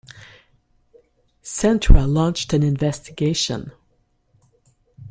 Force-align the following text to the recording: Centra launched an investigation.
Centra 1.43 2.11
launched 2.11 2.53
an 2.53 2.63
investigation. 2.63 3.71